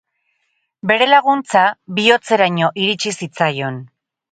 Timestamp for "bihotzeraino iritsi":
1.99-3.17